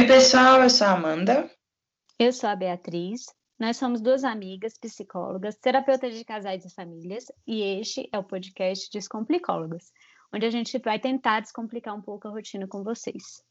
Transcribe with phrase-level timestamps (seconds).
[0.00, 1.50] Oi, pessoal, eu sou a Amanda.
[2.18, 3.26] Eu sou a Beatriz.
[3.58, 8.88] Nós somos duas amigas, psicólogas, terapeutas de casais e famílias, e este é o podcast
[8.90, 9.92] Descomplicólogas,
[10.32, 13.44] onde a gente vai tentar descomplicar um pouco a rotina com vocês.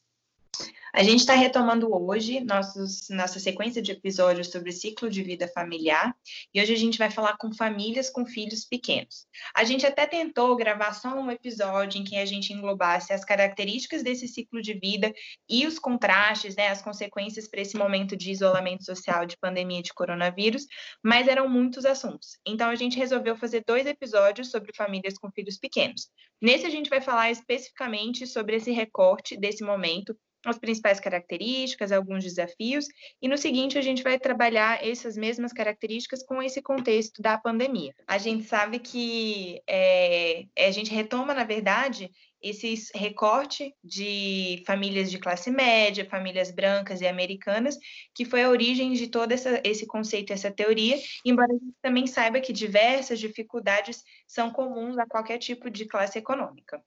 [0.91, 6.15] A gente está retomando hoje nossos, nossa sequência de episódios sobre ciclo de vida familiar
[6.53, 9.27] e hoje a gente vai falar com famílias com filhos pequenos.
[9.55, 14.01] A gente até tentou gravar só um episódio em que a gente englobasse as características
[14.01, 15.13] desse ciclo de vida
[15.47, 19.93] e os contrastes, né, as consequências para esse momento de isolamento social de pandemia de
[19.93, 20.65] coronavírus,
[21.03, 22.39] mas eram muitos assuntos.
[22.45, 26.09] Então a gente resolveu fazer dois episódios sobre famílias com filhos pequenos.
[26.41, 32.23] Nesse a gente vai falar especificamente sobre esse recorte desse momento as principais características, alguns
[32.23, 32.87] desafios,
[33.21, 37.93] e no seguinte a gente vai trabalhar essas mesmas características com esse contexto da pandemia.
[38.07, 42.09] A gente sabe que é, a gente retoma, na verdade,
[42.41, 47.77] esse recorte de famílias de classe média, famílias brancas e americanas,
[48.15, 52.07] que foi a origem de todo essa, esse conceito, essa teoria, embora a gente também
[52.07, 56.81] saiba que diversas dificuldades são comuns a qualquer tipo de classe econômica.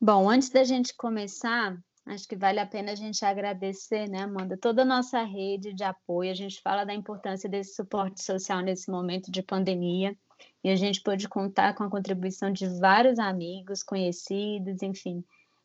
[0.00, 1.76] Bom, antes da gente começar,
[2.06, 5.82] Acho que vale a pena a gente agradecer, né, Amanda, toda a nossa rede de
[5.82, 6.30] apoio.
[6.30, 10.16] A gente fala da importância desse suporte social nesse momento de pandemia
[10.62, 15.24] e a gente pôde contar com a contribuição de vários amigos, conhecidos, enfim.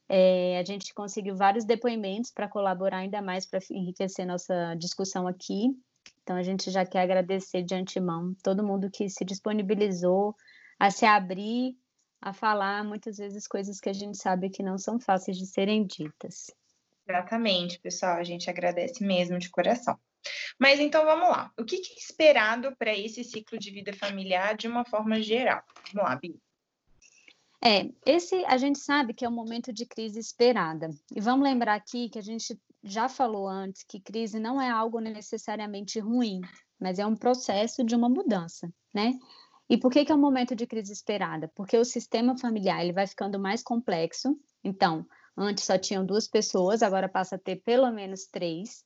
[0.10, 5.70] É, a gente conseguiu vários depoimentos para colaborar ainda mais para enriquecer nossa discussão aqui.
[6.24, 10.36] Então, a gente já quer agradecer de antemão todo mundo que se disponibilizou
[10.80, 11.78] a se abrir
[12.22, 15.86] a falar muitas vezes coisas que a gente sabe que não são fáceis de serem
[15.86, 16.52] ditas.
[17.08, 20.00] Exatamente, pessoal, a gente agradece mesmo de coração.
[20.60, 21.52] Mas então vamos lá.
[21.60, 25.64] O que é esperado para esse ciclo de vida familiar de uma forma geral?
[25.94, 26.40] Vamos lá, Bi.
[27.64, 30.90] É, esse a gente sabe que é um momento de crise esperada.
[31.16, 35.00] E vamos lembrar aqui que a gente já falou antes que crise não é algo
[35.00, 36.42] necessariamente ruim,
[36.80, 39.14] mas é um processo de uma mudança, né?
[39.72, 41.48] E por que, que é um momento de crise esperada?
[41.56, 44.38] Porque o sistema familiar ele vai ficando mais complexo.
[44.62, 48.84] Então, antes só tinham duas pessoas, agora passa a ter pelo menos três.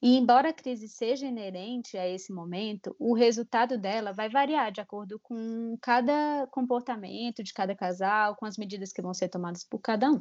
[0.00, 4.80] E embora a crise seja inerente a esse momento, o resultado dela vai variar de
[4.80, 9.80] acordo com cada comportamento de cada casal, com as medidas que vão ser tomadas por
[9.80, 10.20] cada um.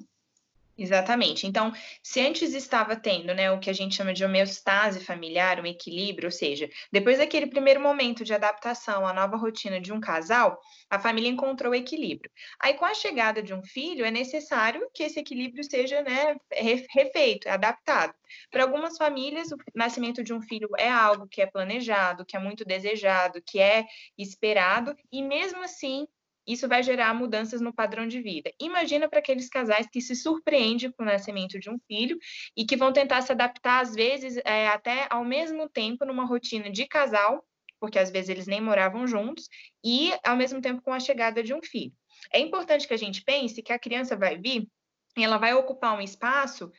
[0.81, 1.45] Exatamente.
[1.45, 5.66] Então, se antes estava tendo, né, o que a gente chama de homeostase familiar, um
[5.66, 10.57] equilíbrio, ou seja, depois daquele primeiro momento de adaptação à nova rotina de um casal,
[10.90, 12.31] a família encontrou equilíbrio.
[12.62, 17.50] Aí, com a chegada de um filho, é necessário que esse equilíbrio seja, né, refeito,
[17.50, 18.13] adaptado.
[18.50, 22.40] Para algumas famílias, o nascimento de um filho é algo que é planejado, que é
[22.40, 23.84] muito desejado, que é
[24.17, 26.07] esperado, e mesmo assim
[26.50, 28.52] isso vai gerar mudanças no padrão de vida.
[28.60, 32.18] Imagina para aqueles casais que se surpreendem com o nascimento de um filho
[32.58, 36.72] e que vão tentar se adaptar, às vezes, é, até ao mesmo tempo, numa rotina
[36.72, 37.46] de casal,
[37.80, 39.48] porque às vezes eles nem moravam juntos,
[39.86, 41.94] e ao mesmo tempo com a chegada de um filho.
[42.34, 44.68] É importante que a gente pense que a criança vai vir
[45.16, 46.72] e ela vai ocupar um espaço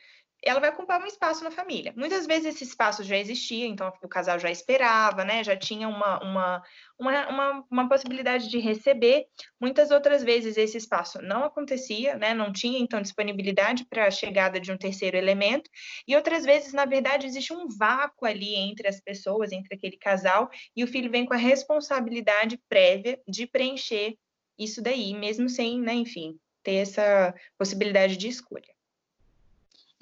[0.43, 1.93] ela vai ocupar um espaço na família.
[1.95, 5.43] Muitas vezes esse espaço já existia, então o casal já esperava, né?
[5.43, 6.63] Já tinha uma, uma,
[6.99, 9.25] uma, uma, uma possibilidade de receber.
[9.59, 12.33] Muitas outras vezes esse espaço não acontecia, né?
[12.33, 15.69] Não tinha, então, disponibilidade para a chegada de um terceiro elemento.
[16.07, 20.49] E outras vezes, na verdade, existe um vácuo ali entre as pessoas, entre aquele casal,
[20.75, 24.15] e o filho vem com a responsabilidade prévia de preencher
[24.57, 28.80] isso daí, mesmo sem, né, enfim, ter essa possibilidade de escolha.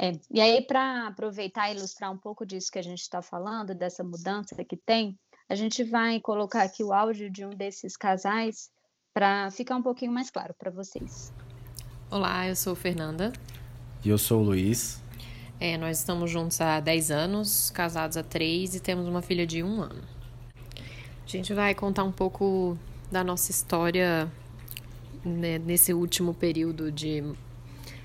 [0.01, 3.75] É, e aí, para aproveitar e ilustrar um pouco disso que a gente está falando,
[3.75, 8.69] dessa mudança que tem, a gente vai colocar aqui o áudio de um desses casais
[9.13, 11.33] para ficar um pouquinho mais claro para vocês.
[12.09, 13.33] Olá, eu sou Fernanda.
[14.05, 15.03] E eu sou o Luiz.
[15.59, 19.61] É, nós estamos juntos há 10 anos, casados há 3 e temos uma filha de
[19.61, 20.01] um ano.
[20.77, 22.77] A gente vai contar um pouco
[23.11, 24.31] da nossa história
[25.25, 27.21] né, nesse último período de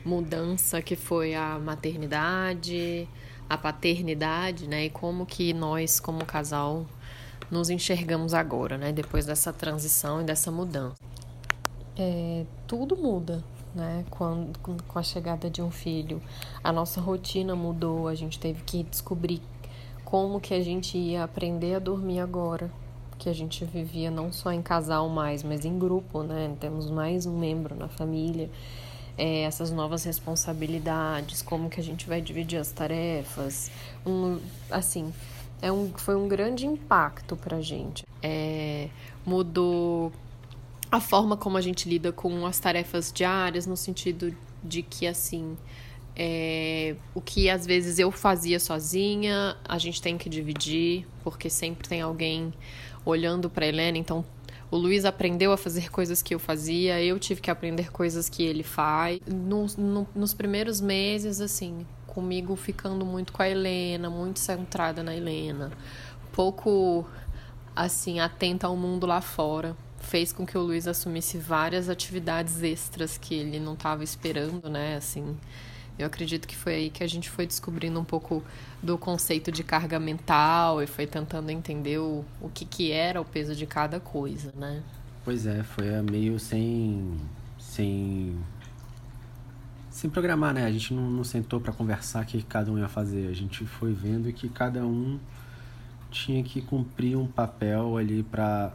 [0.05, 3.09] mudança que foi a maternidade,
[3.49, 4.87] a paternidade, né?
[4.87, 6.87] E como que nós, como casal,
[7.51, 8.93] nos enxergamos agora, né?
[8.93, 10.97] Depois dessa transição e dessa mudança.
[11.97, 13.43] É, tudo muda,
[13.75, 14.05] né?
[14.11, 16.21] Quando, com a chegada de um filho,
[16.63, 19.41] a nossa rotina mudou, a gente teve que descobrir
[20.05, 22.71] como que a gente ia aprender a dormir agora,
[23.19, 26.55] que a gente vivia não só em casal mais, mas em grupo, né?
[26.61, 28.51] Temos mais um membro na família
[29.17, 33.71] é, essas novas responsabilidades, como que a gente vai dividir as tarefas,
[34.07, 34.39] um,
[34.71, 35.13] assim,
[35.63, 38.05] é um, foi um grande impacto para gente.
[38.23, 38.89] É,
[39.25, 40.13] mudou
[40.91, 45.57] a forma como a gente lida com as tarefas diárias, no sentido de que, assim,
[46.17, 51.89] É, o que às vezes eu fazia sozinha, a gente tem que dividir, porque sempre
[51.89, 52.55] tem alguém
[53.05, 53.99] olhando para Helena.
[53.99, 54.25] Então,
[54.71, 58.43] o Luiz aprendeu a fazer coisas que eu fazia, eu tive que aprender coisas que
[58.43, 59.21] ele faz.
[59.27, 65.15] No, no, nos primeiros meses, assim, comigo ficando muito com a Helena, muito centrada na
[65.15, 65.71] Helena,
[66.33, 67.07] pouco,
[67.75, 73.19] assim, atenta ao mundo lá fora fez com que o Luiz assumisse várias atividades extras
[73.19, 74.97] que ele não estava esperando, né?
[74.97, 75.37] Assim,
[75.99, 78.43] eu acredito que foi aí que a gente foi descobrindo um pouco
[78.83, 83.25] do conceito de carga mental e foi tentando entender o, o que, que era o
[83.25, 84.83] peso de cada coisa, né?
[85.25, 87.19] Pois é, foi meio sem.
[87.59, 88.37] sem.
[89.89, 90.67] sem programar, né?
[90.67, 93.29] A gente não, não sentou para conversar o que cada um ia fazer.
[93.29, 95.19] A gente foi vendo que cada um
[96.11, 98.73] tinha que cumprir um papel ali para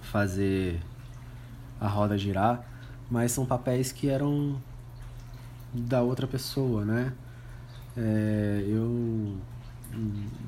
[0.00, 0.80] fazer
[1.80, 2.64] a roda girar,
[3.10, 4.60] mas são papéis que eram
[5.72, 7.12] da outra pessoa, né?
[7.96, 9.36] É, eu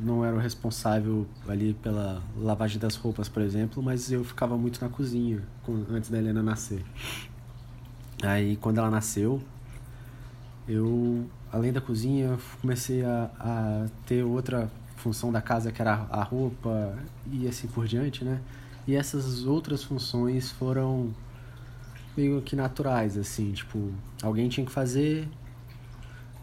[0.00, 4.80] não era o responsável ali pela lavagem das roupas, por exemplo, mas eu ficava muito
[4.80, 5.42] na cozinha
[5.90, 6.84] antes da Helena nascer.
[8.22, 9.42] Aí, quando ela nasceu,
[10.68, 16.22] eu, além da cozinha, comecei a, a ter outra função da casa, que era a
[16.22, 16.96] roupa
[17.30, 18.40] e assim por diante, né?
[18.86, 21.12] E essas outras funções foram
[22.16, 23.92] meio que naturais, assim, tipo,
[24.22, 25.28] alguém tinha que fazer,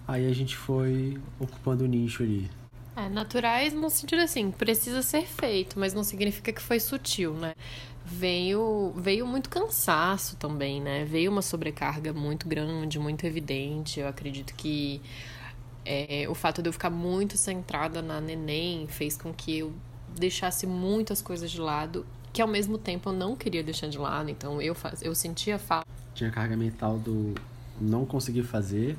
[0.07, 2.49] aí a gente foi ocupando o nicho ali.
[2.95, 7.53] É, naturais no sentido assim, precisa ser feito, mas não significa que foi sutil, né?
[8.05, 11.05] Veio, veio muito cansaço também, né?
[11.05, 13.99] Veio uma sobrecarga muito grande, muito evidente.
[13.99, 15.01] Eu acredito que
[15.85, 19.73] é, o fato de eu ficar muito centrada na neném fez com que eu
[20.17, 22.05] deixasse muitas coisas de lado
[22.39, 25.59] que ao mesmo tempo eu não queria deixar de lado, então eu, faz, eu sentia
[25.59, 25.85] falta.
[26.15, 27.35] Tinha carga mental do
[27.81, 28.97] não conseguir fazer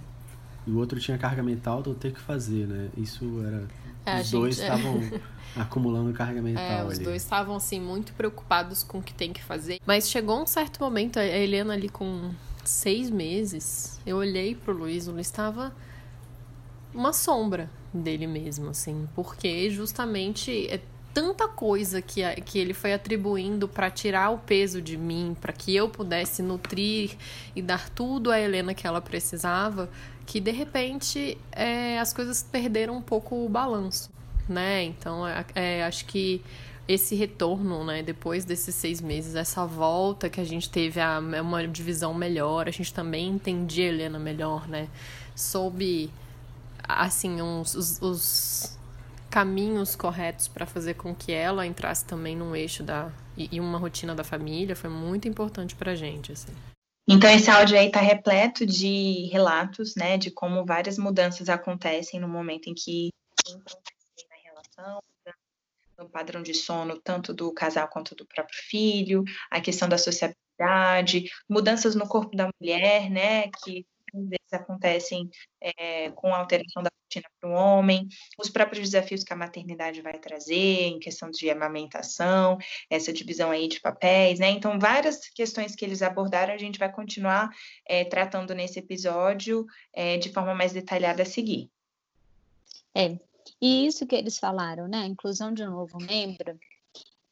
[0.67, 2.91] e o outro tinha carga mental do ter que fazer, né?
[2.99, 3.67] Isso era.
[4.05, 4.31] É, os gente...
[4.33, 5.01] dois estavam
[5.57, 6.63] acumulando carga mental.
[6.63, 7.05] É, os ali.
[7.05, 9.81] dois estavam, assim, muito preocupados com o que tem que fazer.
[9.87, 12.33] Mas chegou um certo momento, a Helena ali com
[12.63, 15.73] seis meses, eu olhei pro Luiz, o Luiz estava
[16.93, 20.79] uma sombra dele mesmo, assim, porque justamente é
[21.13, 25.75] tanta coisa que, que ele foi atribuindo para tirar o peso de mim, para que
[25.75, 27.17] eu pudesse nutrir
[27.55, 29.91] e dar tudo à Helena que ela precisava,
[30.27, 34.11] que de repente é, as coisas perderam um pouco o balanço,
[34.49, 34.85] né?
[34.85, 36.43] Então, é, é, acho que
[36.87, 41.67] esse retorno, né, depois desses seis meses, essa volta que a gente teve a uma
[41.67, 44.89] divisão melhor, a gente também entendia a Helena melhor, né?
[45.37, 46.13] Soube,
[46.83, 48.80] assim, uns, os, os
[49.31, 54.15] caminhos corretos para fazer com que ela entrasse também num eixo da e, uma rotina
[54.15, 56.53] da família foi muito importante para a gente assim.
[57.09, 62.29] Então esse áudio aí está repleto de relatos, né, de como várias mudanças acontecem no
[62.29, 63.11] momento em que
[64.29, 65.03] na relação,
[65.99, 71.31] no padrão de sono tanto do casal quanto do próprio filho, a questão da sociabilidade,
[71.49, 75.29] mudanças no corpo da mulher, né, que vezes acontecem
[75.61, 78.09] é, com a alteração da rotina para o homem,
[78.39, 82.59] os próprios desafios que a maternidade vai trazer em questão de amamentação,
[82.89, 84.51] essa divisão aí de papéis, né?
[84.51, 87.51] Então, várias questões que eles abordaram, a gente vai continuar
[87.87, 91.71] é, tratando nesse episódio é, de forma mais detalhada a seguir.
[92.95, 93.19] É,
[93.61, 94.99] e isso que eles falaram, né?
[94.99, 96.59] A inclusão de um novo membro,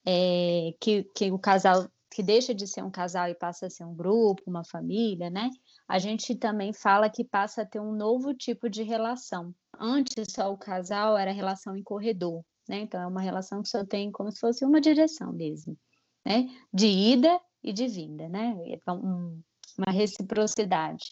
[0.06, 3.84] é, que, que o casal que deixa de ser um casal e passa a ser
[3.84, 5.50] um grupo, uma família, né?
[5.86, 9.54] A gente também fala que passa a ter um novo tipo de relação.
[9.78, 12.80] Antes só o casal era relação em corredor, né?
[12.80, 15.76] Então é uma relação que só tem como se fosse uma direção mesmo,
[16.24, 16.48] né?
[16.72, 18.54] De ida e de vinda, né?
[18.88, 19.40] Um,
[19.76, 21.04] uma reciprocidade.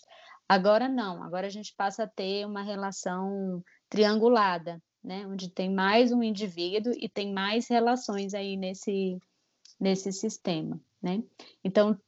[0.48, 5.26] Agora não, agora a gente passa a ter uma relação triangulada, né?
[5.26, 9.18] Onde tem mais um indivíduo e tem mais relações aí nesse,
[9.78, 11.22] nesse sistema né?
[11.64, 11.98] Então,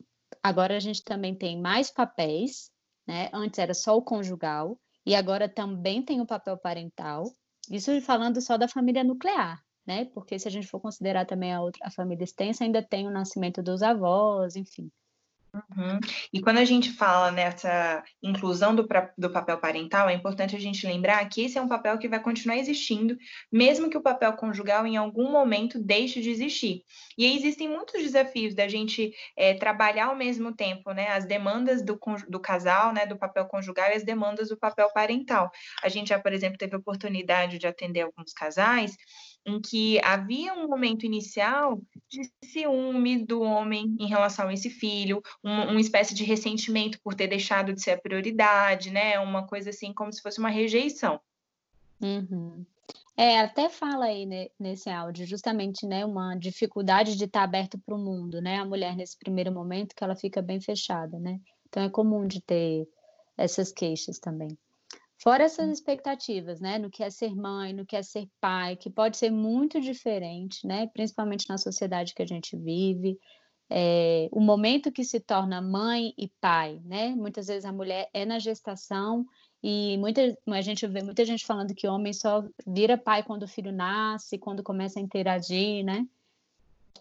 [0.42, 2.70] agora a gente também tem mais papéis,
[3.06, 3.30] né?
[3.32, 7.24] Antes era só o conjugal, e agora também tem o papel parental.
[7.70, 10.06] Isso falando só da família nuclear, né?
[10.06, 13.10] Porque se a gente for considerar também a outra a família extensa, ainda tem o
[13.10, 14.90] nascimento dos avós, enfim.
[15.54, 15.98] Uhum.
[16.32, 18.86] E quando a gente fala nessa inclusão do,
[19.16, 22.20] do papel parental, é importante a gente lembrar que esse é um papel que vai
[22.20, 23.16] continuar existindo,
[23.50, 26.84] mesmo que o papel conjugal em algum momento deixe de existir.
[27.16, 31.82] E aí existem muitos desafios da gente é, trabalhar ao mesmo tempo, né, as demandas
[31.82, 35.50] do, do casal, né, do papel conjugal e as demandas do papel parental.
[35.82, 38.96] A gente já, por exemplo, teve a oportunidade de atender alguns casais
[39.48, 45.22] em que havia um momento inicial de ciúme do homem em relação a esse filho,
[45.42, 49.18] uma, uma espécie de ressentimento por ter deixado de ser a prioridade, né?
[49.18, 51.18] Uma coisa assim como se fosse uma rejeição.
[52.00, 52.64] Uhum.
[53.16, 57.94] É, até fala aí né, nesse áudio, justamente, né, uma dificuldade de estar aberto para
[57.94, 58.58] o mundo, né?
[58.58, 61.40] A mulher nesse primeiro momento que ela fica bem fechada, né?
[61.68, 62.88] Então é comum de ter
[63.36, 64.56] essas queixas também.
[65.20, 68.88] Fora essas expectativas, né, no que é ser mãe, no que é ser pai, que
[68.88, 73.18] pode ser muito diferente, né, principalmente na sociedade que a gente vive.
[73.70, 77.14] É, o momento que se torna mãe e pai, né?
[77.14, 79.26] Muitas vezes a mulher é na gestação
[79.62, 83.48] e muita, a gente vê muita gente falando que homem só vira pai quando o
[83.48, 86.06] filho nasce, quando começa a interagir, né?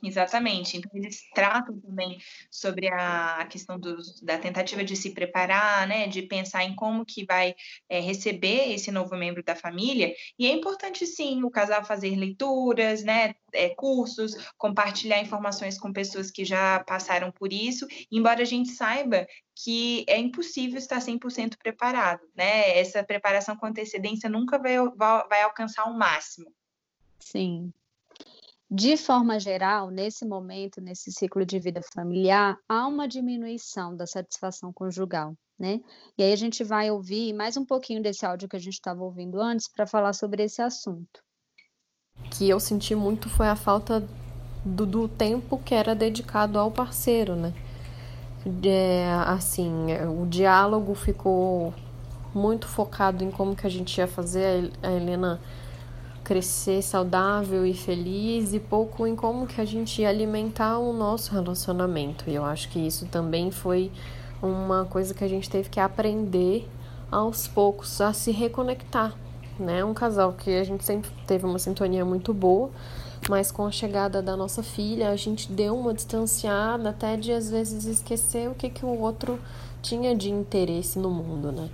[0.04, 0.77] Exatamente.
[0.77, 6.22] Então, eles tratam também sobre a questão do, da tentativa de se preparar, né, de
[6.22, 7.56] pensar em como que vai
[7.89, 10.13] é, receber esse novo membro da família.
[10.38, 16.30] E é importante, sim, o casal fazer leituras, né, é, cursos, compartilhar informações com pessoas
[16.30, 22.22] que já passaram por isso, embora a gente saiba que é impossível estar 100% preparado,
[22.36, 22.77] né?
[22.77, 24.75] Essa preparação com antecedência nunca vai,
[25.27, 26.54] vai alcançar o máximo.
[27.20, 27.74] Sim,
[28.69, 34.74] de forma geral, nesse momento, nesse ciclo de vida familiar, há uma diminuição da satisfação
[34.74, 35.79] conjugal, né?
[36.17, 39.01] E aí a gente vai ouvir mais um pouquinho desse áudio que a gente estava
[39.01, 41.21] ouvindo antes para falar sobre esse assunto.
[42.31, 44.05] Que eu senti muito foi a falta
[44.65, 47.53] do, do tempo que era dedicado ao parceiro, né?
[48.65, 49.88] É, assim,
[50.21, 51.74] o diálogo ficou
[52.33, 54.71] muito focado em como que a gente ia fazer.
[54.83, 55.41] A Helena
[56.27, 62.29] crescer saudável e feliz e pouco em como que a gente alimentar o nosso relacionamento.
[62.29, 63.89] E eu acho que isso também foi
[64.41, 66.69] uma coisa que a gente teve que aprender
[67.10, 69.15] aos poucos a se reconectar,
[69.57, 69.86] né?
[69.86, 72.72] Um casal que a gente sempre teve uma sintonia muito boa,
[73.29, 77.50] mas com a chegada da nossa filha, a gente deu uma distanciada até de às
[77.50, 79.39] vezes esquecer o que que o outro
[79.81, 81.69] tinha de interesse no mundo, né?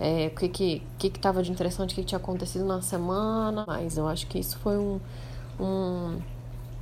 [0.00, 2.80] É, o que que, que que tava de interessante, o que, que tinha acontecido na
[2.82, 5.00] semana, mas eu acho que isso foi um,
[5.60, 6.18] um,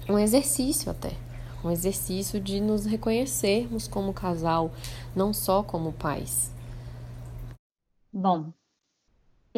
[0.09, 1.13] um exercício até,
[1.65, 4.71] um exercício de nos reconhecermos como casal,
[5.15, 6.53] não só como pais.
[8.13, 8.53] Bom,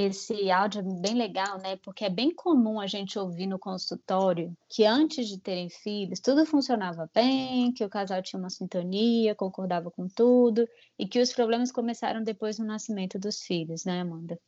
[0.00, 1.76] esse áudio é bem legal, né?
[1.76, 6.47] Porque é bem comum a gente ouvir no consultório que antes de terem filhos, tudo
[6.47, 11.73] funcionava bem, que o casal tinha uma sintonia, concordava com tudo, e que os problemas
[11.73, 14.38] começaram depois do nascimento dos filhos, né, Amanda?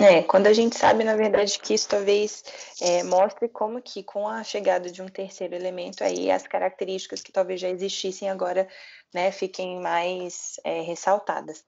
[0.00, 2.42] É, quando a gente sabe, na verdade, que isso talvez
[2.80, 7.30] é, mostre como que com a chegada de um terceiro elemento aí, as características que
[7.30, 8.66] talvez já existissem agora
[9.12, 11.64] né, fiquem mais é, ressaltadas.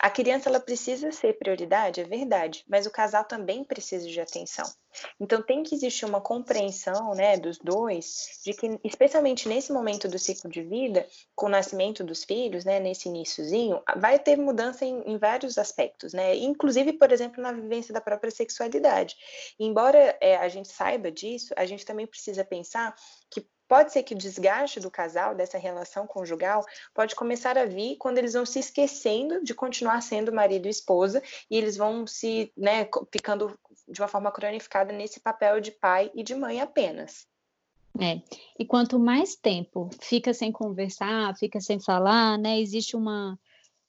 [0.00, 4.66] A criança ela precisa ser prioridade, é verdade, mas o casal também precisa de atenção.
[5.20, 10.18] Então tem que existir uma compreensão, né, dos dois, de que especialmente nesse momento do
[10.18, 15.02] ciclo de vida, com o nascimento dos filhos, né, nesse iníciozinho, vai ter mudança em,
[15.02, 19.16] em vários aspectos, né, inclusive, por exemplo, na vivência da própria sexualidade.
[19.58, 22.94] embora é, a gente saiba disso, a gente também precisa pensar
[23.30, 27.96] que Pode ser que o desgaste do casal, dessa relação conjugal, pode começar a vir
[27.96, 32.50] quando eles vão se esquecendo de continuar sendo marido e esposa e eles vão se,
[32.56, 37.26] né, ficando de uma forma cronificada nesse papel de pai e de mãe apenas.
[38.00, 38.22] É.
[38.58, 43.38] E quanto mais tempo fica sem conversar, fica sem falar, né, existe uma,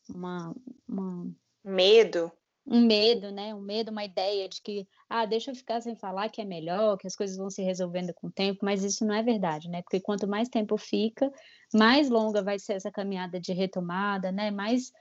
[0.09, 0.53] uma,
[0.88, 1.27] uma...
[1.63, 2.31] medo
[2.69, 3.53] um medo, né?
[3.55, 6.97] Um medo, uma ideia de que, ah, deixa eu ficar sem falar que é melhor,
[6.97, 9.81] que as coisas vão se resolvendo com o tempo, mas isso não é verdade, né?
[9.81, 11.31] Porque quanto mais tempo fica,
[11.73, 14.51] mais longa vai ser essa caminhada de retomada, né?
[14.51, 14.91] Mais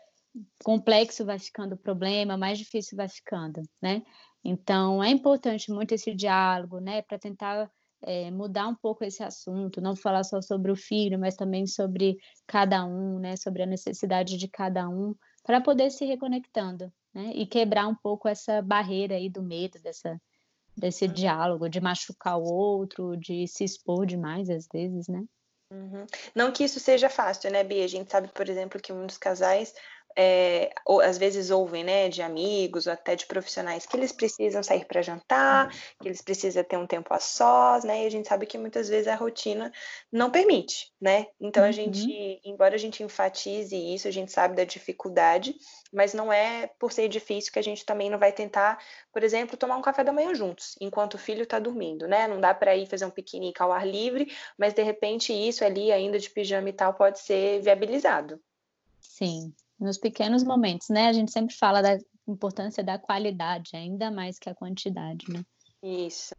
[0.65, 4.03] complexo vai ficando o problema, mais difícil vai ficando, né?
[4.43, 7.03] Então, é importante muito esse diálogo, né?
[7.03, 7.71] Para tentar
[8.03, 12.17] é, mudar um pouco esse assunto, não falar só sobre o filho, mas também sobre
[12.47, 13.37] cada um, né?
[13.37, 17.33] Sobre a necessidade de cada um, para poder se reconectando, né?
[17.35, 20.21] E quebrar um pouco essa barreira aí do medo, dessa,
[20.77, 21.13] desse uhum.
[21.13, 25.25] diálogo, de machucar o outro, de se expor demais às vezes, né?
[25.73, 26.07] Uhum.
[26.35, 27.85] Não que isso seja fácil, né, Bia?
[27.85, 29.75] A gente sabe, por exemplo, que muitos casais
[30.21, 34.65] é, ou, às vezes ouvem, né, de amigos ou até de profissionais que eles precisam
[34.65, 35.71] sair para jantar,
[36.03, 38.89] que eles precisam ter um tempo a sós, né, e a gente sabe que muitas
[38.89, 39.73] vezes a rotina
[40.11, 42.41] não permite, né, então a gente, uhum.
[42.45, 45.55] embora a gente enfatize isso, a gente sabe da dificuldade,
[45.93, 48.77] mas não é por ser difícil que a gente também não vai tentar,
[49.13, 52.41] por exemplo, tomar um café da manhã juntos, enquanto o filho está dormindo, né, não
[52.41, 56.19] dá para ir fazer um piquenique ao ar livre, mas de repente isso ali, ainda
[56.19, 58.41] de pijama e tal, pode ser viabilizado.
[59.01, 61.09] Sim, nos pequenos momentos, né?
[61.09, 65.45] A gente sempre fala da importância da qualidade, ainda mais que a quantidade, né?
[65.83, 66.35] Isso.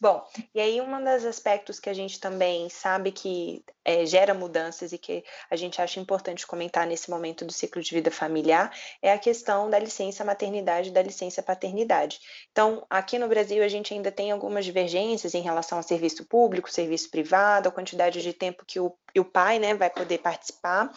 [0.00, 4.92] Bom, e aí um dos aspectos que a gente também sabe que é, gera mudanças
[4.92, 9.12] e que a gente acha importante comentar nesse momento do ciclo de vida familiar é
[9.12, 12.20] a questão da licença maternidade e da licença paternidade.
[12.50, 16.70] Então, aqui no Brasil a gente ainda tem algumas divergências em relação ao serviço público,
[16.70, 20.90] serviço privado, a quantidade de tempo que o, o pai né, vai poder participar,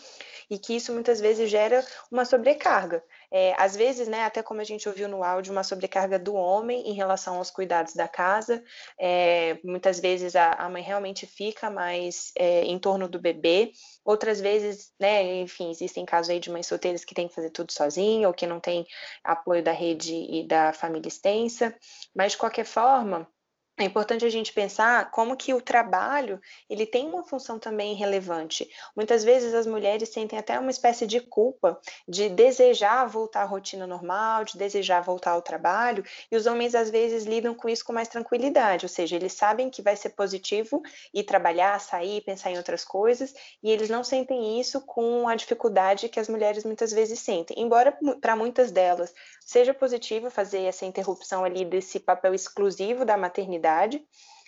[0.49, 3.03] e que isso muitas vezes gera uma sobrecarga.
[3.31, 6.87] É, às vezes, né, até como a gente ouviu no áudio, uma sobrecarga do homem
[6.89, 8.63] em relação aos cuidados da casa.
[8.99, 13.71] É, muitas vezes a, a, mãe realmente fica mais é, em torno do bebê.
[14.03, 17.71] Outras vezes, né, enfim, existem casos aí de mães solteiras que têm que fazer tudo
[17.71, 18.85] sozinha ou que não tem
[19.23, 21.75] apoio da rede e da família extensa.
[22.15, 23.27] Mas, de qualquer forma,
[23.77, 26.39] é importante a gente pensar como que o trabalho
[26.69, 28.69] ele tem uma função também relevante.
[28.95, 31.77] Muitas vezes as mulheres sentem até uma espécie de culpa
[32.07, 36.89] de desejar voltar à rotina normal, de desejar voltar ao trabalho, e os homens às
[36.89, 40.81] vezes lidam com isso com mais tranquilidade, ou seja, eles sabem que vai ser positivo
[41.13, 46.07] ir trabalhar, sair, pensar em outras coisas, e eles não sentem isso com a dificuldade
[46.07, 47.59] que as mulheres muitas vezes sentem.
[47.59, 53.64] Embora para muitas delas seja positivo fazer essa interrupção ali desse papel exclusivo da maternidade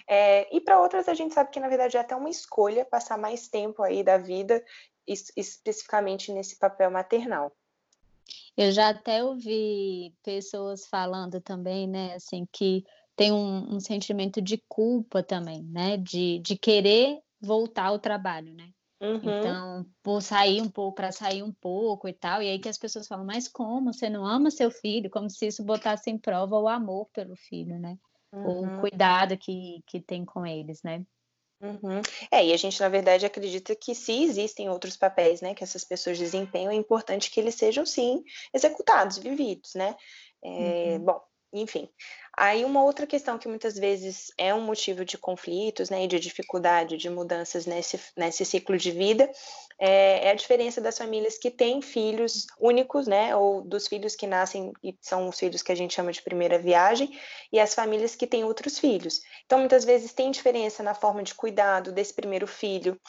[0.08, 3.18] é, e para outras, a gente sabe que, na verdade, é até uma escolha passar
[3.18, 4.64] mais tempo aí da vida,
[5.06, 7.52] especificamente nesse papel maternal.
[8.56, 14.64] Eu já até ouvi pessoas falando também, né, assim, que tem um, um sentimento de
[14.68, 18.70] culpa também, né, de, de querer voltar ao trabalho, né?
[19.00, 19.22] Uhum.
[19.22, 22.80] Então, por sair um pouco, para sair um pouco e tal, e aí que as
[22.80, 23.94] pessoas falam, mas como?
[23.94, 25.10] Você não ama seu filho?
[25.10, 27.98] Como se isso botasse em prova o amor pelo filho, né?
[28.32, 28.78] Uhum.
[28.78, 31.04] o cuidado que, que tem com eles, né?
[31.60, 32.02] Uhum.
[32.32, 35.84] É, e a gente, na verdade, acredita que se existem outros papéis, né, que essas
[35.84, 39.96] pessoas desempenham, é importante que eles sejam, sim, executados, vividos, né?
[40.44, 41.00] É, uhum.
[41.00, 41.90] Bom, enfim.
[42.38, 46.20] Aí uma outra questão que muitas vezes é um motivo de conflitos, né, e de
[46.20, 49.30] dificuldade de mudanças nesse, nesse ciclo de vida,
[49.80, 54.74] é, a diferença das famílias que têm filhos únicos, né, ou dos filhos que nascem
[54.84, 57.18] e são os filhos que a gente chama de primeira viagem,
[57.52, 59.22] e as famílias que têm outros filhos.
[59.46, 63.00] Então, muitas vezes tem diferença na forma de cuidado desse primeiro filho,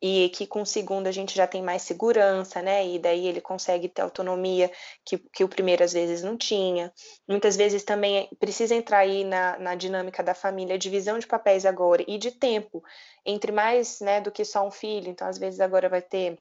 [0.00, 3.40] e que com o segundo a gente já tem mais segurança, né, e daí ele
[3.40, 4.70] consegue ter autonomia
[5.04, 6.92] que, que o primeiro às vezes não tinha.
[7.28, 12.04] Muitas vezes também precisa entrar aí na, na dinâmica da família, divisão de papéis agora
[12.06, 12.82] e de tempo,
[13.24, 16.38] entre mais, né, do que só um filho, então às vezes agora vai ter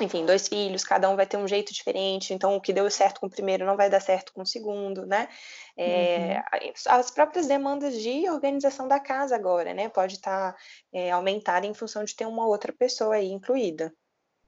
[0.00, 3.20] enfim, dois filhos, cada um vai ter um jeito diferente, então o que deu certo
[3.20, 5.28] com o primeiro não vai dar certo com o segundo, né?
[5.76, 6.72] É, uhum.
[6.86, 9.88] As próprias demandas de organização da casa agora, né?
[9.90, 10.58] Pode estar tá,
[10.92, 13.92] é, aumentada em função de ter uma outra pessoa aí incluída.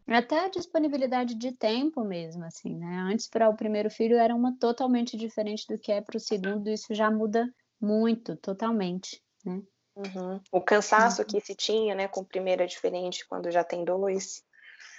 [0.06, 3.06] Até a disponibilidade de tempo mesmo, assim, né?
[3.10, 6.70] Antes para o primeiro filho era uma totalmente diferente do que é para o segundo,
[6.70, 7.48] isso já muda
[7.80, 9.62] muito, totalmente, né?
[9.96, 10.40] Uhum.
[10.50, 11.28] O cansaço uhum.
[11.28, 14.42] que se tinha, né, com o primeiro é diferente quando já tem dois.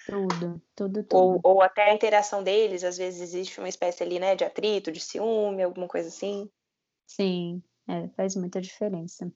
[0.06, 1.18] Tudo, tudo, tudo.
[1.18, 4.91] Ou, ou até a interação deles, às vezes existe uma espécie ali, né, de atrito,
[4.91, 6.50] de ciúme, alguma coisa assim.
[7.08, 9.32] Sim, é, faz muita diferença.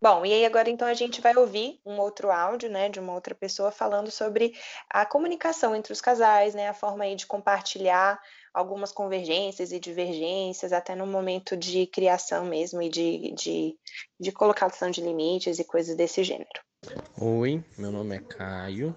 [0.00, 3.14] Bom, e aí agora então a gente vai ouvir um outro áudio, né, de uma
[3.14, 4.54] outra pessoa falando sobre
[4.88, 8.20] a comunicação entre os casais, né, a forma aí de compartilhar
[8.54, 13.78] algumas convergências e divergências, até no momento de criação mesmo e de, de,
[14.20, 16.67] de colocação de limites e coisas desse gênero.
[17.20, 18.94] Oi, meu nome é Caio,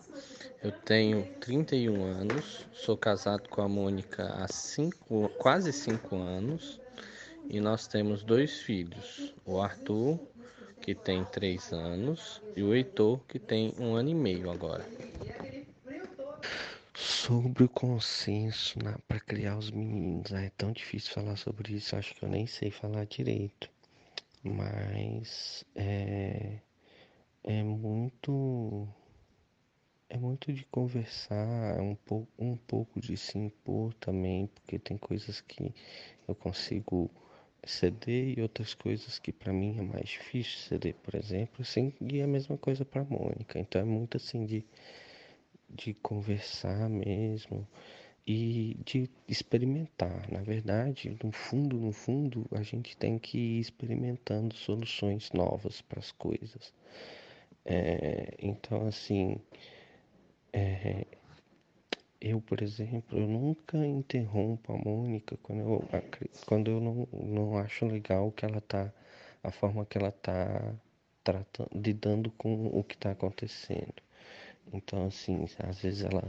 [0.63, 6.79] eu tenho 31 anos, sou casado com a Mônica há cinco, quase 5 anos
[7.49, 10.19] e nós temos dois filhos, o Arthur,
[10.79, 14.85] que tem 3 anos, e o Heitor, que tem um ano e meio agora.
[16.93, 22.23] Sobre o consenso para criar os meninos, é tão difícil falar sobre isso, acho que
[22.23, 23.67] eu nem sei falar direito.
[24.43, 26.59] Mas é,
[27.43, 28.87] é muito
[30.09, 34.97] é muito de conversar, é um pouco, um pouco de se impor também, porque tem
[34.97, 35.73] coisas que
[36.27, 37.09] eu consigo
[37.63, 42.21] ceder e outras coisas que para mim é mais difícil ceder, por exemplo, assim, e
[42.21, 43.57] a mesma coisa para Mônica.
[43.57, 44.65] Então é muito assim de,
[45.69, 47.65] de conversar mesmo
[48.27, 50.29] e de experimentar.
[50.31, 55.99] Na verdade, no fundo, no fundo, a gente tem que ir experimentando soluções novas para
[55.99, 56.73] as coisas.
[57.65, 59.39] É, então, assim,
[60.53, 61.05] é,
[62.19, 65.89] eu, por exemplo, eu nunca interrompo a Mônica quando eu,
[66.45, 68.91] quando eu não, não acho legal que ela tá,
[69.43, 70.73] a forma que ela tá
[71.23, 73.93] tratando, lidando com o que está acontecendo.
[74.73, 76.23] Então, assim, às vezes ela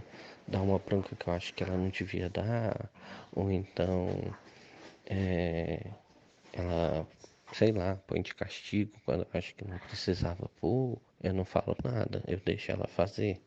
[0.48, 2.90] dá uma bronca que eu acho que ela não devia dar,
[3.34, 4.08] ou então
[5.06, 5.86] é,
[6.52, 7.06] ela
[7.52, 11.76] sei lá, põe de castigo quando eu acho que não precisava pôr, eu não falo
[11.84, 13.40] nada, eu deixo ela fazer.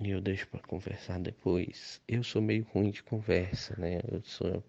[0.00, 2.02] E eu deixo para conversar depois.
[2.06, 4.00] Eu sou meio ruim de conversa, né?
[4.10, 4.62] Eu sou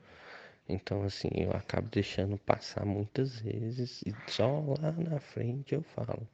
[0.69, 6.27] então assim, eu acabo deixando passar muitas vezes e só lá na frente eu falo.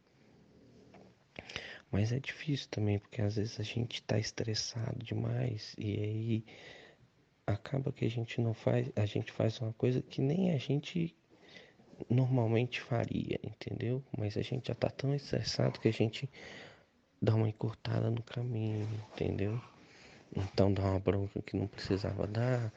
[1.92, 6.46] Mas é difícil também, porque às vezes a gente tá estressado demais e aí
[7.46, 11.16] acaba que a gente não faz, a gente faz uma coisa que nem a gente
[12.10, 14.04] normalmente faria, entendeu?
[14.18, 16.30] Mas a gente já tá tão estressado que a gente
[17.22, 19.60] dá uma encurtada no caminho, entendeu?
[20.36, 22.74] Então dá uma bronca que não precisava dar,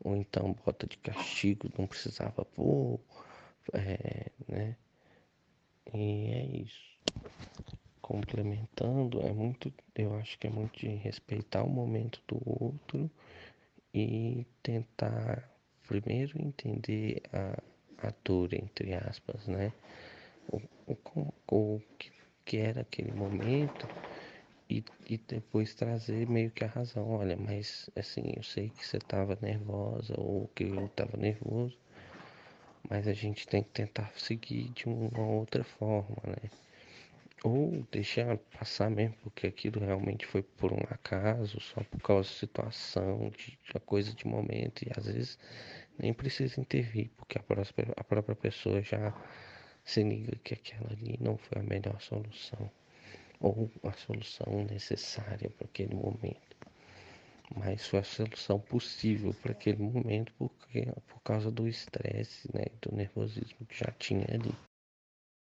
[0.00, 3.00] ou então bota de castigo, não precisava pôr,
[3.72, 4.76] é, né?
[5.92, 6.92] E é isso.
[8.00, 13.10] Complementando, é muito, eu acho que é muito de respeitar o momento do outro
[13.94, 15.48] e tentar
[15.86, 17.62] primeiro entender a,
[18.08, 19.72] a dor, entre aspas, né?
[20.48, 22.10] O, o, o que,
[22.44, 23.88] que era aquele momento
[24.68, 27.08] e, e depois trazer meio que a razão.
[27.10, 31.78] Olha, mas assim, eu sei que você estava nervosa ou que eu estava nervoso,
[32.88, 36.50] mas a gente tem que tentar seguir de uma outra forma, né?
[37.44, 42.34] Ou deixar passar mesmo, porque aquilo realmente foi por um acaso, só por causa da
[42.36, 45.38] situação, de, de coisa de momento, e às vezes
[45.98, 49.14] nem precisa intervir, porque a própria, a própria pessoa já
[49.84, 52.70] se liga que aquela ali não foi a melhor solução
[53.40, 56.56] ou a solução necessária para aquele momento.
[57.56, 62.94] Mas foi a solução possível para aquele momento porque, por causa do estresse né, do
[62.94, 64.54] nervosismo que já tinha ali.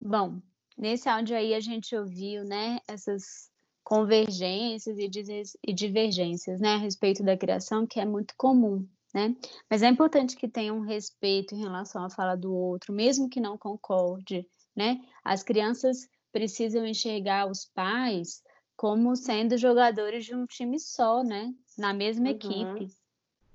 [0.02, 0.42] Bom,
[0.78, 3.50] nesse áudio aí a gente ouviu né, essas
[3.84, 8.88] convergências e divergências né, a respeito da criação, que é muito comum.
[9.14, 9.36] Né?
[9.70, 13.40] Mas é importante que tenha um respeito em relação à fala do outro, mesmo que
[13.40, 14.48] não concorde.
[14.76, 15.00] Né?
[15.24, 18.42] As crianças precisam enxergar os pais
[18.76, 21.54] como sendo jogadores de um time só, né?
[21.78, 22.32] Na mesma uhum.
[22.32, 22.88] equipe.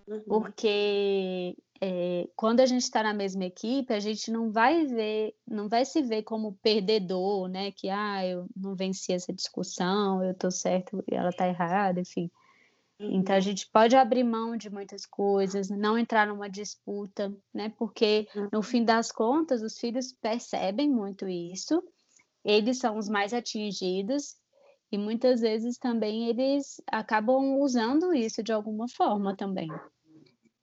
[0.07, 0.23] Uhum.
[0.27, 5.68] Porque é, quando a gente está na mesma equipe, a gente não vai ver, não
[5.68, 7.73] vai se ver como perdedor, né?
[7.73, 12.31] Que ah, eu não venci essa discussão, eu tô certo e ela tá errada, enfim.
[13.00, 13.16] Uhum.
[13.16, 13.42] Então a uhum.
[13.42, 17.72] gente pode abrir mão de muitas coisas, não entrar numa disputa, né?
[17.78, 21.82] Porque no fim das contas os filhos percebem muito isso
[22.44, 24.37] eles são os mais atingidos
[24.90, 29.68] e muitas vezes também eles acabam usando isso de alguma forma também.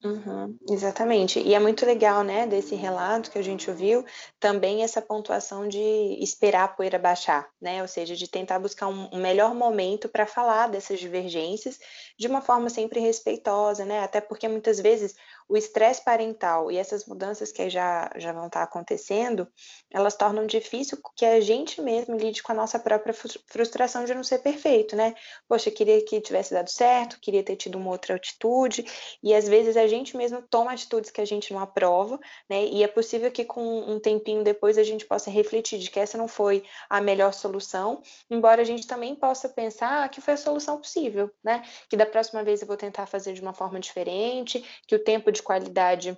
[0.06, 1.39] Uhum, exatamente.
[1.39, 4.06] E é muito legal, né, desse relato que a gente ouviu,
[4.39, 5.80] também essa pontuação de
[6.22, 7.82] esperar a poeira baixar, né?
[7.82, 11.80] Ou seja, de tentar buscar um, um melhor momento para falar dessas divergências
[12.20, 14.02] de uma forma sempre respeitosa, né?
[14.02, 15.15] Até porque muitas vezes
[15.48, 19.48] o estresse parental e essas mudanças que já, já vão estar tá acontecendo,
[19.92, 24.24] elas tornam difícil que a gente mesmo lide com a nossa própria frustração de não
[24.24, 25.14] ser perfeito, né?
[25.48, 28.86] Poxa, queria que tivesse dado certo, queria ter tido uma outra atitude,
[29.22, 32.66] e às vezes a gente mesmo toma atitudes que a gente não aprova, né?
[32.66, 36.18] E é possível que com um tempinho depois a gente possa refletir de que essa
[36.18, 40.78] não foi a melhor solução, embora a gente também possa pensar que foi a solução
[40.78, 41.64] possível, né?
[41.88, 45.35] Que da próxima vez eu vou tentar fazer de uma forma diferente, que o tempo
[45.36, 46.17] de qualidade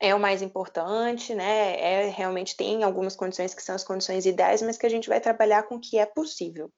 [0.00, 1.78] é o mais importante, né?
[1.78, 5.20] É realmente tem algumas condições que são as condições ideais, mas que a gente vai
[5.20, 6.70] trabalhar com o que é possível.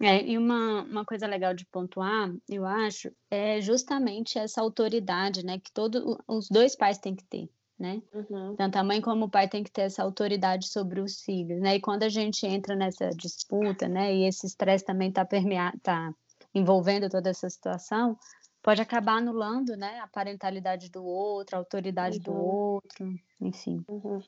[0.00, 5.58] É, e uma, uma coisa legal de pontuar, eu acho, é justamente essa autoridade, né?
[5.58, 7.48] Que todos os dois pais têm que ter,
[7.78, 8.02] né?
[8.12, 8.54] Uhum.
[8.56, 11.76] Tanto a mãe como o pai têm que ter essa autoridade sobre os filhos, né?
[11.76, 14.14] E quando a gente entra nessa disputa, né?
[14.14, 16.12] E esse estresse também está permeado, tá
[16.54, 18.16] envolvendo toda essa situação,
[18.64, 22.22] pode acabar anulando, né, a parentalidade do outro, a autoridade uhum.
[22.22, 23.84] do outro, enfim.
[23.86, 24.22] Uhum.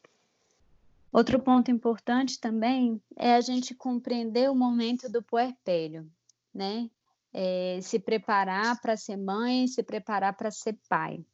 [1.11, 6.07] Outro ponto importante também é a gente compreender o momento do puerpério,
[6.53, 6.91] né?
[7.33, 11.25] É, se preparar para ser mãe, se preparar para ser pai.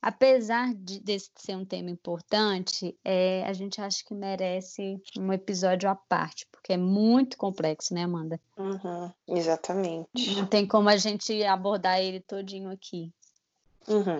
[0.00, 5.90] Apesar de desse ser um tema importante, é, a gente acha que merece um episódio
[5.90, 8.40] à parte, porque é muito complexo, né, Amanda?
[8.56, 10.08] Uhum, exatamente.
[10.36, 13.12] Não tem como a gente abordar ele todinho aqui.
[13.88, 14.18] Uhum.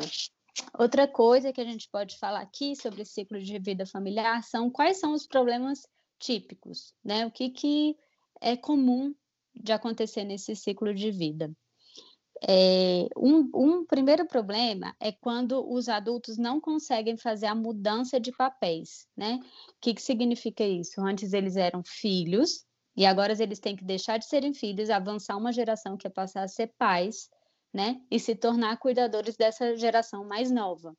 [0.76, 4.98] Outra coisa que a gente pode falar aqui sobre ciclo de vida familiar são quais
[4.98, 5.86] são os problemas
[6.18, 7.24] típicos, né?
[7.24, 7.96] O que, que
[8.40, 9.14] é comum
[9.54, 11.50] de acontecer nesse ciclo de vida.
[12.46, 18.30] É, um, um, primeiro problema é quando os adultos não conseguem fazer a mudança de
[18.30, 19.40] papéis, né?
[19.70, 21.00] O que, que significa isso?
[21.00, 22.64] Antes eles eram filhos
[22.96, 26.42] e agora eles têm que deixar de serem filhos, avançar uma geração que é passar
[26.42, 27.28] a ser pais,
[27.72, 28.00] né?
[28.10, 30.94] E se tornar cuidadores dessa geração mais nova.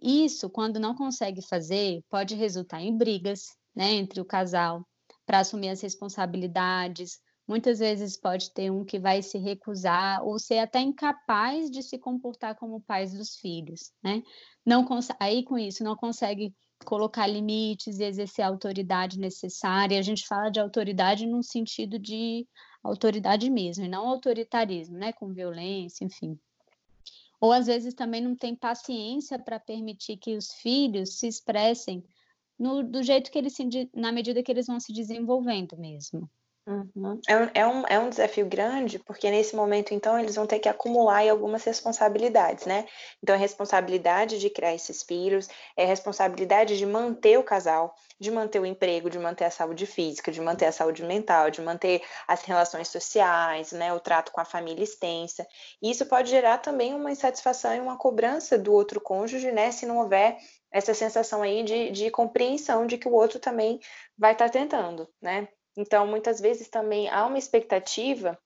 [0.00, 4.86] Isso, quando não consegue fazer, pode resultar em brigas né, entre o casal
[5.24, 7.18] para assumir as responsabilidades.
[7.46, 11.96] Muitas vezes pode ter um que vai se recusar ou ser até incapaz de se
[11.96, 14.22] comportar como pais dos filhos, né?
[14.64, 14.84] Não
[15.20, 16.52] aí com isso não consegue
[16.84, 19.98] colocar limites e exercer a autoridade necessária.
[19.98, 22.46] A gente fala de autoridade no sentido de
[22.82, 26.38] autoridade mesmo, e não autoritarismo, né, com violência, enfim.
[27.40, 32.04] Ou às vezes também não tem paciência para permitir que os filhos se expressem
[32.58, 36.30] no, do jeito que eles se, na medida que eles vão se desenvolvendo mesmo.
[36.68, 37.20] Uhum.
[37.28, 40.58] É, um, é, um, é um desafio grande, porque nesse momento, então, eles vão ter
[40.58, 42.86] que acumular algumas responsabilidades, né?
[43.22, 48.58] Então, a responsabilidade de criar esses filhos, é responsabilidade de manter o casal, de manter
[48.58, 52.42] o emprego, de manter a saúde física, de manter a saúde mental, de manter as
[52.42, 53.92] relações sociais, né?
[53.92, 55.46] O trato com a família extensa.
[55.80, 59.70] E isso pode gerar também uma insatisfação e uma cobrança do outro cônjuge, né?
[59.70, 60.36] Se não houver
[60.72, 63.78] essa sensação aí de, de compreensão de que o outro também
[64.18, 65.46] vai estar tá tentando, né?
[65.76, 68.38] Então, muitas vezes também há uma expectativa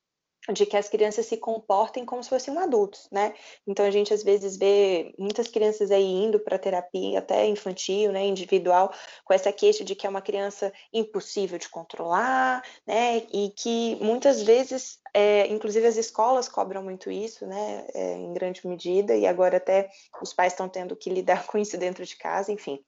[0.53, 3.35] de que as crianças se comportem como se fossem adultos, né?
[3.67, 8.25] Então a gente às vezes vê muitas crianças aí indo para terapia até infantil, né,
[8.27, 8.93] individual,
[9.25, 13.19] com essa queixa de que é uma criança impossível de controlar, né?
[13.33, 17.87] E que muitas vezes, é, inclusive as escolas cobram muito isso, né?
[17.95, 21.77] É, em grande medida e agora até os pais estão tendo que lidar com isso
[21.77, 22.83] dentro de casa, enfim.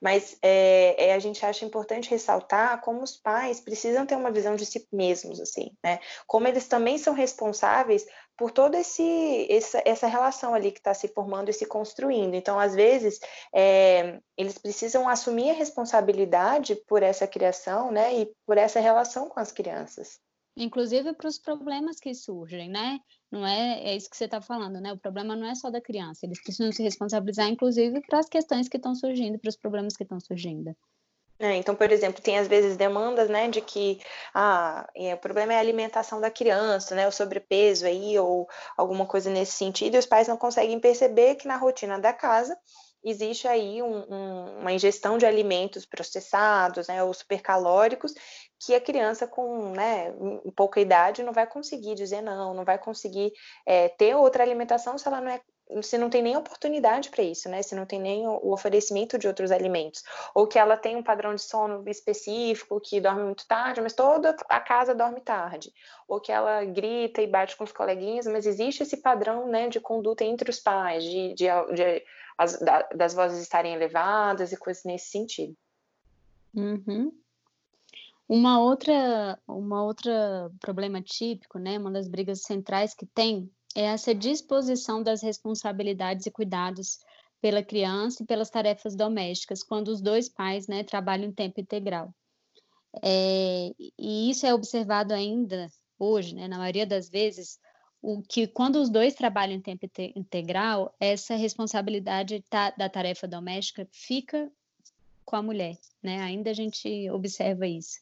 [0.00, 4.54] Mas é, é, a gente acha importante ressaltar como os pais precisam ter uma visão
[4.54, 5.98] de si mesmos, assim, né?
[6.26, 11.08] Como eles também são responsáveis por toda esse, essa, essa relação ali que está se
[11.08, 12.34] formando e se construindo.
[12.34, 13.18] Então, às vezes,
[13.52, 18.14] é, eles precisam assumir a responsabilidade por essa criação, né?
[18.14, 20.20] E por essa relação com as crianças
[20.58, 22.98] inclusive para os problemas que surgem, né?
[23.30, 24.92] Não é, é isso que você está falando, né?
[24.92, 28.68] O problema não é só da criança, eles precisam se responsabilizar, inclusive, para as questões
[28.68, 30.74] que estão surgindo, para os problemas que estão surgindo.
[31.40, 34.00] É, então, por exemplo, tem às vezes demandas, né, de que
[34.34, 39.30] ah, o problema é a alimentação da criança, né, o sobrepeso aí, ou alguma coisa
[39.30, 42.58] nesse sentido, e os pais não conseguem perceber que na rotina da casa
[43.04, 48.12] existe aí um, um, uma ingestão de alimentos processados, né, ou supercalóricos,
[48.60, 50.12] que a criança com né,
[50.56, 53.32] pouca idade não vai conseguir dizer não, não vai conseguir
[53.64, 55.40] é, ter outra alimentação se ela não é
[55.82, 57.62] se não tem nem oportunidade para isso, né?
[57.62, 60.02] Se não tem nem o oferecimento de outros alimentos,
[60.34, 64.34] ou que ela tem um padrão de sono específico, que dorme muito tarde, mas toda
[64.48, 65.70] a casa dorme tarde,
[66.08, 69.78] ou que ela grita e bate com os coleguinhas, mas existe esse padrão, né, de
[69.78, 72.02] conduta entre os pais, de, de, de
[72.38, 75.54] as, da, das vozes estarem elevadas e coisas nesse sentido.
[76.54, 77.12] Uhum.
[78.28, 84.14] Uma outra, uma outra problema típico, né, uma das brigas centrais que tem é essa
[84.14, 86.98] disposição das responsabilidades e cuidados
[87.40, 92.14] pela criança e pelas tarefas domésticas, quando os dois pais, né, trabalham em tempo integral.
[93.02, 97.58] É, e isso é observado ainda hoje, né, na maioria das vezes,
[98.02, 103.88] o que quando os dois trabalham em tempo integral, essa responsabilidade tá, da tarefa doméstica
[103.90, 104.50] fica
[105.28, 106.22] com a mulher, né?
[106.22, 108.00] Ainda a gente observa isso.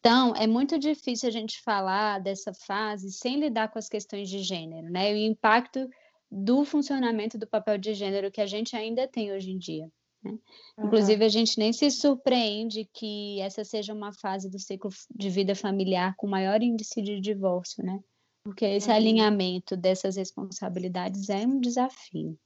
[0.00, 4.42] Então, é muito difícil a gente falar dessa fase sem lidar com as questões de
[4.42, 5.12] gênero, né?
[5.12, 5.86] E o impacto
[6.30, 9.86] do funcionamento do papel de gênero que a gente ainda tem hoje em dia.
[10.22, 10.38] Né?
[10.78, 10.86] Uhum.
[10.86, 15.54] Inclusive, a gente nem se surpreende que essa seja uma fase do ciclo de vida
[15.54, 18.00] familiar com maior índice de divórcio, né?
[18.42, 18.96] Porque esse uhum.
[18.96, 22.38] alinhamento dessas responsabilidades é um desafio.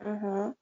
[0.00, 0.54] Uhum.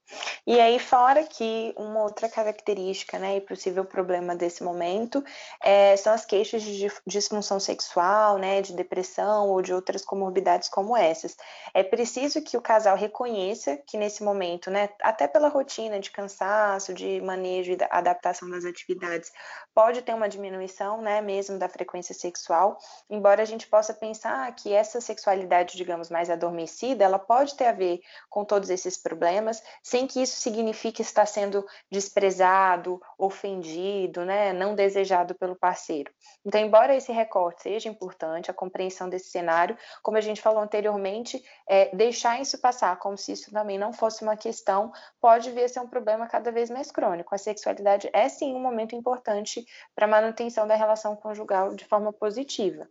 [0.46, 5.22] E aí, fora que uma outra característica, né, e possível problema desse momento,
[5.62, 10.96] é, são as queixas de disfunção sexual, né, de depressão ou de outras comorbidades como
[10.96, 11.36] essas.
[11.74, 16.94] É preciso que o casal reconheça que nesse momento, né, até pela rotina de cansaço,
[16.94, 19.30] de manejo e adaptação das atividades,
[19.74, 22.78] pode ter uma diminuição, né, mesmo da frequência sexual,
[23.10, 27.72] embora a gente possa pensar que essa sexualidade, digamos, mais adormecida, ela pode ter a
[27.72, 34.52] ver com todos esses problemas problemas, sem que isso signifique estar sendo desprezado, ofendido, né,
[34.52, 36.12] não desejado pelo parceiro.
[36.44, 41.42] Então, embora esse recorte seja importante, a compreensão desse cenário, como a gente falou anteriormente,
[41.68, 45.68] é, deixar isso passar como se isso também não fosse uma questão, pode vir a
[45.68, 47.34] ser um problema cada vez mais crônico.
[47.34, 52.12] A sexualidade é sim um momento importante para a manutenção da relação conjugal de forma
[52.12, 52.88] positiva.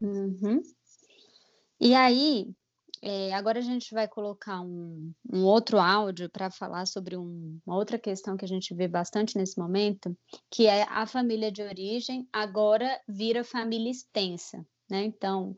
[0.00, 0.62] Uhum.
[1.78, 2.54] E aí,
[3.04, 7.74] é, agora a gente vai colocar um, um outro áudio para falar sobre um, uma
[7.74, 10.16] outra questão que a gente vê bastante nesse momento,
[10.48, 15.02] que é a família de origem agora vira família extensa, né?
[15.02, 15.56] Então,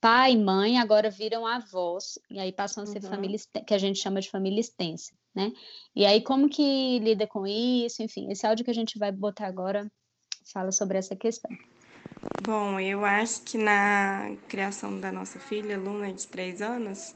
[0.00, 3.10] pai e mãe agora viram avós, e aí passam a ser uhum.
[3.10, 5.52] família que a gente chama de família extensa, né?
[5.94, 8.00] E aí, como que lida com isso?
[8.00, 9.90] Enfim, esse áudio que a gente vai botar agora
[10.52, 11.50] fala sobre essa questão.
[12.42, 17.14] Bom, eu acho que na criação da nossa filha, Luna, de três anos,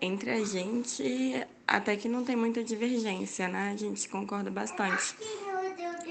[0.00, 3.72] entre a gente até que não tem muita divergência, né?
[3.72, 5.14] A gente concorda bastante.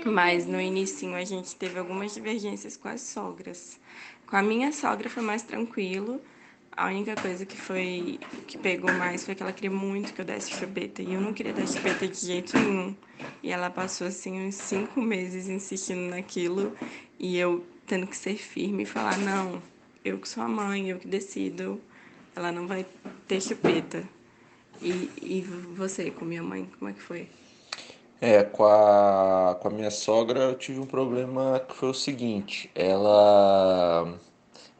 [0.05, 3.79] Mas no início a gente teve algumas divergências com as sogras.
[4.27, 6.21] Com a minha sogra foi mais tranquilo.
[6.71, 10.25] A única coisa que foi que pegou mais foi que ela queria muito que eu
[10.25, 12.95] desse chupeta e eu não queria dar chupeta de jeito nenhum.
[13.41, 16.75] E ela passou assim uns cinco meses insistindo naquilo
[17.17, 19.61] e eu tendo que ser firme e falar não,
[20.03, 21.81] eu que sou a mãe, eu que decido.
[22.35, 22.85] Ela não vai
[23.27, 24.03] ter chupeta.
[24.81, 25.41] E, e
[25.75, 27.29] você com minha mãe, como é que foi?
[28.19, 32.71] É, com a, com a minha sogra eu tive um problema que foi o seguinte,
[32.73, 34.17] ela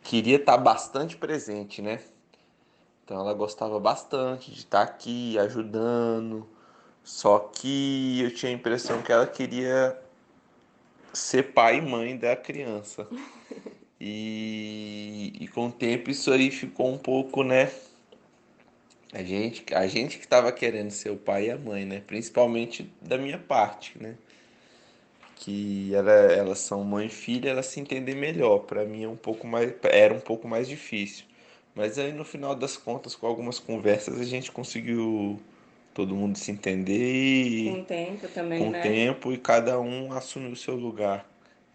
[0.01, 1.99] queria estar bastante presente, né?
[3.03, 6.47] Então ela gostava bastante de estar aqui ajudando,
[7.03, 9.99] só que eu tinha a impressão que ela queria
[11.15, 13.07] ser pai e mãe da criança.
[13.99, 17.71] E, e com o tempo isso aí ficou um pouco, né?
[19.13, 22.03] A gente, a gente que estava querendo ser o pai e a mãe, né?
[22.05, 24.15] Principalmente da minha parte, né?
[25.37, 28.59] Que ela, elas são mãe e filha, elas se entendem melhor.
[28.59, 31.25] Para mim é um pouco mais, era um pouco mais difícil.
[31.73, 35.39] Mas aí no final das contas, com algumas conversas, a gente conseguiu
[35.95, 38.81] todo mundo se entender e com o tempo também, com né?
[38.81, 41.25] tempo e cada um assumiu o seu lugar.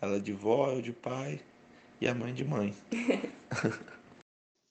[0.01, 1.41] Ela de vó, eu de pai
[2.01, 2.75] e a mãe de mãe.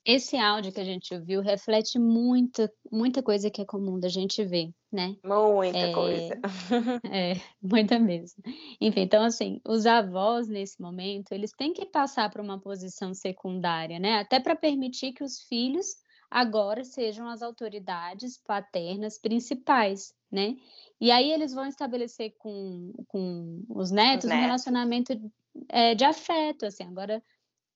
[0.06, 4.44] Esse áudio que a gente ouviu reflete muita, muita coisa que é comum da gente
[4.46, 5.16] ver, né?
[5.24, 6.40] Muita é, coisa.
[7.12, 8.42] É, muita mesmo.
[8.80, 14.00] Enfim, então, assim, os avós, nesse momento, eles têm que passar para uma posição secundária,
[14.00, 14.20] né?
[14.20, 15.96] Até para permitir que os filhos
[16.30, 20.56] agora sejam as autoridades paternas principais, né?
[21.02, 24.44] E aí eles vão estabelecer com, com os netos, os netos.
[24.44, 25.32] um relacionamento
[25.68, 27.24] é, de afeto, assim, agora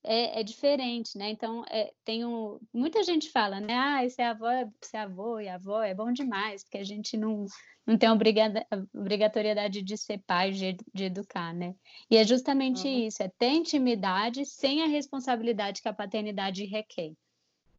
[0.04, 1.30] é, é diferente, né?
[1.30, 3.74] Então, é, tenho, muita gente fala, né?
[3.74, 4.50] Ah, ser avó,
[4.82, 7.46] ser avô e avó é bom demais, porque a gente não,
[7.88, 11.74] não tem obrigada, obrigatoriedade de ser pai, de, de educar, né?
[12.12, 13.08] E é justamente uhum.
[13.08, 17.13] isso, é ter intimidade sem a responsabilidade que a paternidade requer.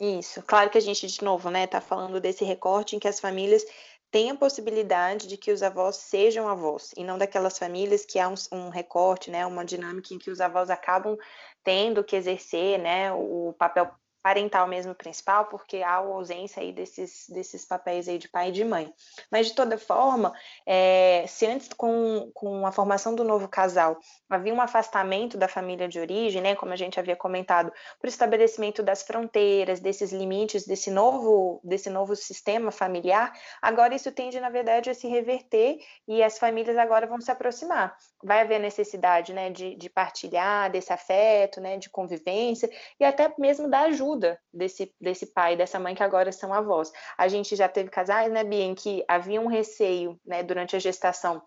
[0.00, 3.20] Isso, claro que a gente, de novo, né, tá falando desse recorte em que as
[3.20, 3.64] famílias
[4.10, 8.28] têm a possibilidade de que os avós sejam avós, e não daquelas famílias que há
[8.28, 11.16] um, um recorte, né, uma dinâmica em que os avós acabam
[11.62, 13.90] tendo que exercer né, o papel
[14.24, 18.52] parental mesmo principal, porque há a ausência aí desses, desses papéis aí de pai e
[18.52, 18.90] de mãe.
[19.30, 20.32] Mas, de toda forma,
[20.64, 23.98] é, se antes, com, com a formação do novo casal,
[24.30, 28.82] havia um afastamento da família de origem, né, como a gente havia comentado, por estabelecimento
[28.82, 34.88] das fronteiras, desses limites, desse novo, desse novo sistema familiar, agora isso tende, na verdade,
[34.88, 35.76] a se reverter
[36.08, 37.94] e as famílias agora vão se aproximar.
[38.22, 43.68] Vai haver necessidade né, de, de partilhar desse afeto, né, de convivência e até mesmo
[43.68, 46.92] da ajuda ajuda desse, desse pai dessa mãe que agora são avós.
[47.18, 50.78] A gente já teve casais, né, Bia, em que havia um receio, né, durante a
[50.78, 51.42] gestação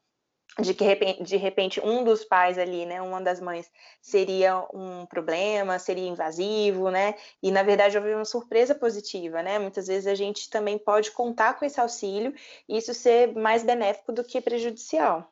[0.60, 3.70] de que de repente um dos pais ali, né, uma das mães
[4.02, 7.14] seria um problema, seria invasivo, né?
[7.44, 9.60] E na verdade houve uma surpresa positiva, né?
[9.60, 12.34] Muitas vezes a gente também pode contar com esse auxílio
[12.68, 15.32] e isso ser mais benéfico do que prejudicial.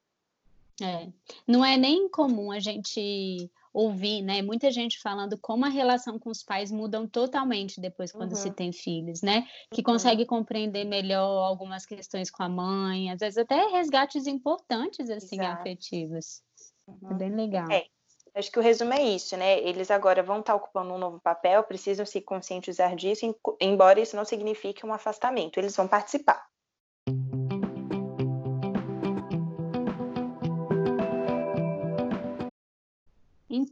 [0.79, 1.07] É.
[1.47, 4.41] Não é nem comum a gente ouvir, né?
[4.41, 8.37] Muita gente falando como a relação com os pais mudam totalmente depois quando uhum.
[8.37, 9.45] se tem filhos, né?
[9.69, 9.93] Que uhum.
[9.93, 15.59] consegue compreender melhor algumas questões com a mãe, às vezes até resgates importantes assim Exato.
[15.59, 16.41] afetivos.
[16.87, 17.11] É uhum.
[17.11, 17.69] É bem legal.
[17.69, 17.85] É.
[18.33, 19.59] Acho que o resumo é isso, né?
[19.59, 24.25] Eles agora vão estar ocupando um novo papel, precisam se conscientizar disso, embora isso não
[24.25, 26.45] signifique um afastamento, eles vão participar.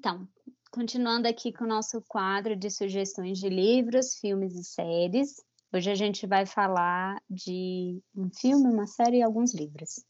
[0.04, 0.28] Então,
[0.70, 5.42] continuando aqui com o nosso quadro de sugestões de livros, filmes e séries.
[5.72, 10.04] Hoje a gente vai falar de um filme, uma série e alguns livros.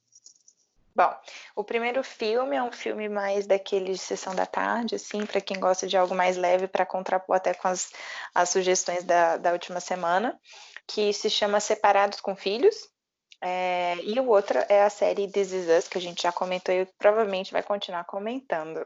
[0.95, 1.15] Bom,
[1.56, 5.59] o primeiro filme é um filme mais daquele de sessão da tarde, assim, para quem
[5.59, 7.91] gosta de algo mais leve, para contrapor até com as,
[8.34, 10.39] as sugestões da, da última semana,
[10.88, 12.89] que se chama Separados com Filhos.
[13.46, 16.74] É, e o outro é a série This Is Us, que a gente já comentou
[16.74, 18.84] e provavelmente vai continuar comentando.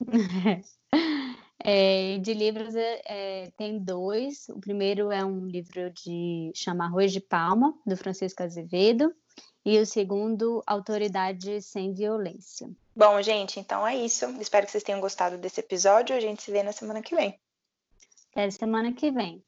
[1.62, 4.48] É, de livros é, é, tem dois.
[4.48, 9.14] O primeiro é um livro de chama Arroz de Palma, do Francisco Azevedo,
[9.62, 12.66] e o segundo, Autoridade Sem Violência.
[12.96, 14.24] Bom, gente, então é isso.
[14.40, 16.16] Espero que vocês tenham gostado desse episódio.
[16.16, 17.38] A gente se vê na semana que vem.
[18.32, 19.44] Até semana que vem.